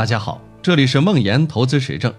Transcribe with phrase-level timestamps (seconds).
[0.00, 2.10] 大家好，这里是梦岩投资实证。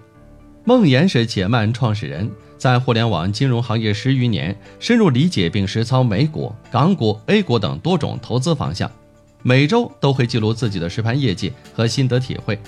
[0.66, 8.92] 梦岩是且慢创始人，在互联网金融行业十余年，深入理解并实操美股、港股、A 股等多种投资方向，
[9.42, 12.60] 每周都会记录自己的实盘业绩和心得体会。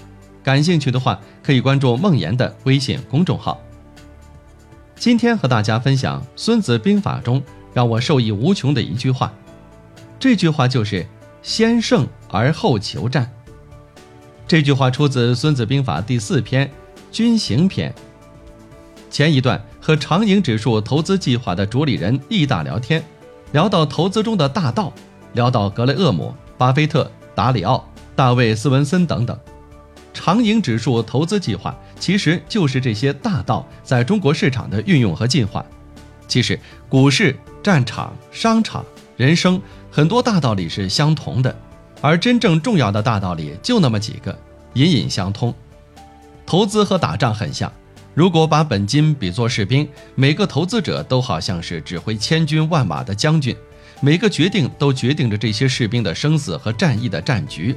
[0.41, 3.61] 感兴趣的话，可以关注梦岩的微信公众号。
[4.95, 7.39] 今天和大家分享《孙子兵法》中
[7.71, 9.31] 让我受益无穷的一句话，
[10.19, 11.05] 这句话就是
[11.43, 13.31] “先胜而后求战”。
[14.47, 16.67] 这句话出自《孙子兵法》第四篇
[17.11, 17.89] 《军行篇》。
[19.09, 23.03] 前一段和长盈指数投资计划的主理人易大聊天，
[23.51, 24.91] 聊到投资中的大道，
[25.33, 29.37] 聊到格雷厄姆、巴菲特、达里奥、大卫·斯文森等等。
[30.13, 35.65] 长盈指数投资计划其实就是这些大道在中国市场的运用和进化。
[36.27, 41.55] 其实，股市、战场、商场、人生，很多大道理是相同的。
[42.03, 44.37] 而真正重要的大道理就那么几个，
[44.73, 45.55] 隐隐相通。
[46.45, 47.71] 投资和打仗很像，
[48.13, 53.55] 如果把本金比作士兵，每个投资者都好像是指挥千军万马的将军，
[54.01, 57.73] 每个决定都决定着这些士兵的生死和战役的战局。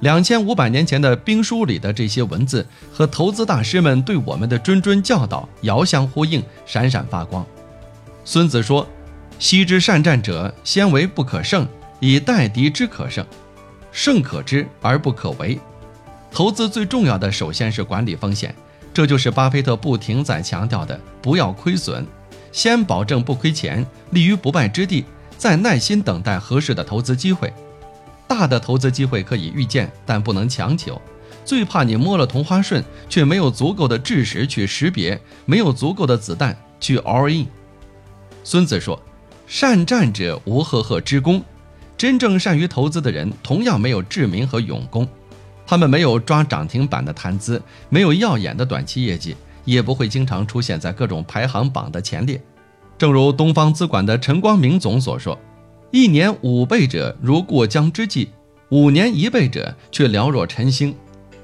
[0.00, 7.46] 两千五百年前的兵书里的这些文字和投资大师们对我们的谆谆教导遥相呼应，闪闪发光。
[8.24, 8.84] 孙子说
[9.38, 11.64] ：“昔之善战者，先为不可胜。”
[12.00, 13.26] 以待敌之可胜，
[13.90, 15.58] 胜可知而不可为。
[16.30, 18.54] 投资最重要的，首先是管理风险，
[18.92, 22.04] 这就是巴菲特不停在强调的：不要亏损，
[22.52, 25.04] 先保证不亏钱，立于不败之地，
[25.36, 27.52] 再耐心等待合适的投资机会。
[28.26, 31.00] 大的投资机会可以预见，但不能强求。
[31.44, 37.46] 最怕你摸了同花顺，却没有足够的知识去识别，没有足够的子弹去 all in。
[38.44, 39.02] 孙子说
[39.48, 41.42] ：“善战者无赫赫之功。”
[41.98, 45.06] 真正善于投资的人，同样没有智明和勇功，
[45.66, 52.40] 他们没有抓涨停板的谈资，没有耀眼的短期业绩，也不会经常出现在各种排行榜的前列。
[52.96, 55.36] 正如东方资管的陈光明总所说
[55.90, 58.28] ：“一年五倍者如过江之鲫，
[58.68, 60.94] 五年一倍者却寥若晨星。”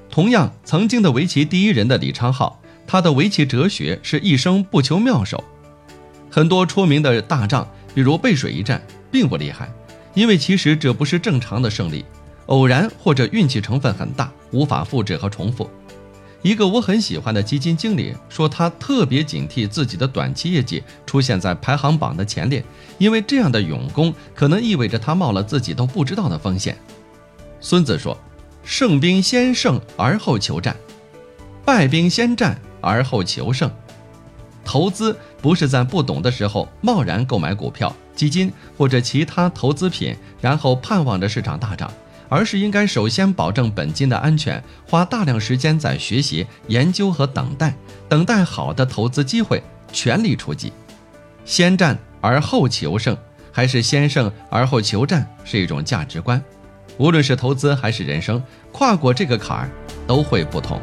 [0.09, 2.53] 同样，曾经的围棋第一人的李昌镐，
[2.87, 5.43] 他的围棋哲学是一生不求妙手。
[6.31, 9.69] 很多出名的大仗，比如背水一战，并不厉害。
[10.15, 12.03] 因为其实这不是正常的胜利，
[12.47, 15.69] 偶然或者运气成分很大，无法复制和重复。
[16.41, 22.63] 一个我很喜欢的基金经理说，他特别警惕自己的短期业绩出现在排行榜的前列，
[22.97, 26.77] 因为这样的勇攻可能意味着他冒了自己都不知道的风险。
[27.59, 28.15] 孙子说
[28.63, 30.75] ：“胜兵先胜而后求战，
[31.65, 33.69] 败兵先战而后求胜。”
[34.63, 41.91] 投资不是在不懂的时候贸然购买股票、基金或者其他投资品，然后盼望着市场大涨，
[42.29, 47.75] 而是应该首先保证本金的安全，花大量时间在学习、研究和等待，
[48.07, 49.61] 等待好的投资机会，
[49.91, 50.71] 全力出击。
[51.43, 53.15] 先战而后求胜，
[53.51, 56.41] 还是先胜而后求战，是一种价值观。
[56.97, 59.69] 无论是投资还是人生，跨过这个坎儿，
[60.07, 60.81] 都会不同。